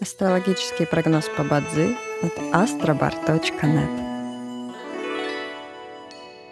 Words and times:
Астрологический 0.00 0.86
прогноз 0.86 1.28
по 1.36 1.44
Бадзи 1.44 1.94
от 2.22 2.32
astrobar.net 2.54 4.72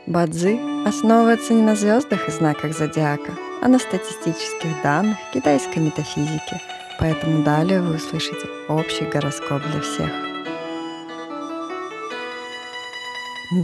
Бадзи 0.07 0.87
основывается 0.87 1.55
не 1.55 1.63
на 1.63 1.75
звездах 1.75 2.29
и 2.29 2.31
знаках 2.31 2.77
зодиака, 2.77 3.33
а 3.63 3.69
на 3.69 3.79
статистических 3.79 4.83
данных 4.83 5.17
китайской 5.33 5.79
метафизики, 5.79 6.61
поэтому 7.01 7.43
далее 7.43 7.81
вы 7.81 7.97
услышите 7.97 8.47
общий 8.69 9.07
гороскоп 9.07 9.63
для 9.63 9.81
всех. 9.81 10.11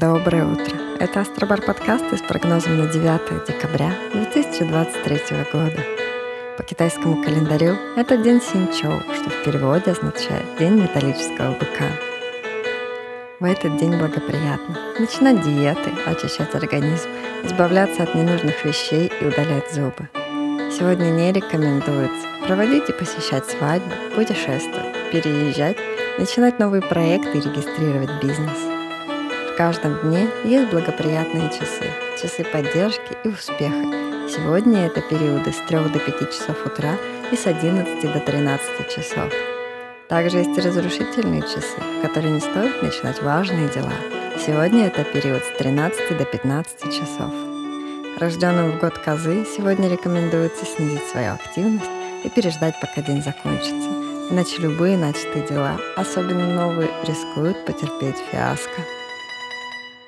Доброе 0.00 0.46
утро! 0.46 0.78
Это 0.98 1.20
Астробар 1.20 1.60
подкасты 1.60 2.16
с 2.16 2.22
прогнозом 2.22 2.78
на 2.78 2.86
9 2.86 3.46
декабря 3.46 3.92
2023 4.14 5.44
года. 5.52 6.03
По 6.56 6.62
китайскому 6.62 7.20
календарю 7.24 7.76
это 7.96 8.16
день 8.16 8.40
Синчоу, 8.40 9.00
что 9.12 9.28
в 9.28 9.44
переводе 9.44 9.90
означает 9.90 10.56
День 10.56 10.80
металлического 10.80 11.50
быка. 11.50 11.90
В 13.40 13.44
этот 13.44 13.76
день 13.76 13.96
благоприятно 13.96 14.78
начинать 15.00 15.42
диеты, 15.42 15.90
очищать 16.06 16.54
организм, 16.54 17.08
избавляться 17.42 18.04
от 18.04 18.14
ненужных 18.14 18.64
вещей 18.64 19.10
и 19.20 19.26
удалять 19.26 19.72
зубы. 19.72 20.08
Сегодня 20.70 21.10
не 21.10 21.32
рекомендуется 21.32 22.28
проводить 22.46 22.88
и 22.88 22.92
посещать 22.92 23.46
свадьбы, 23.46 23.90
путешествовать, 24.14 25.10
переезжать, 25.10 25.76
начинать 26.18 26.60
новые 26.60 26.82
проекты 26.82 27.38
и 27.38 27.40
регистрировать 27.40 28.22
бизнес. 28.22 28.58
В 29.52 29.56
каждом 29.56 29.98
дне 30.02 30.28
есть 30.44 30.70
благоприятные 30.70 31.50
часы, 31.50 31.90
часы 32.20 32.44
поддержки 32.44 33.16
и 33.24 33.28
успеха, 33.28 34.13
Сегодня 34.34 34.86
это 34.86 35.00
периоды 35.00 35.52
с 35.52 35.58
3 35.68 35.90
до 35.90 36.00
5 36.00 36.32
часов 36.32 36.66
утра 36.66 36.96
и 37.30 37.36
с 37.36 37.46
11 37.46 38.12
до 38.12 38.18
13 38.18 38.88
часов. 38.88 39.32
Также 40.08 40.38
есть 40.38 40.58
разрушительные 40.58 41.42
часы, 41.42 41.78
в 41.78 42.02
которые 42.02 42.32
не 42.32 42.40
стоит 42.40 42.82
начинать 42.82 43.22
важные 43.22 43.68
дела. 43.68 43.92
Сегодня 44.44 44.88
это 44.88 45.04
период 45.04 45.40
с 45.44 45.56
13 45.58 46.18
до 46.18 46.24
15 46.24 46.82
часов. 46.92 47.32
Рожденным 48.18 48.72
в 48.72 48.80
год 48.80 48.98
козы 48.98 49.46
сегодня 49.56 49.88
рекомендуется 49.88 50.64
снизить 50.64 51.06
свою 51.12 51.34
активность 51.34 51.90
и 52.24 52.28
переждать, 52.28 52.74
пока 52.80 53.02
день 53.02 53.22
закончится. 53.22 53.88
Иначе 54.30 54.60
любые 54.60 54.98
начатые 54.98 55.46
дела, 55.46 55.78
особенно 55.96 56.52
новые, 56.52 56.90
рискуют 57.06 57.64
потерпеть 57.64 58.18
фиаско. 58.32 58.80